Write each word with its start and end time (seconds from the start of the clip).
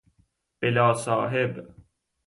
بلاصاحب 0.61 1.75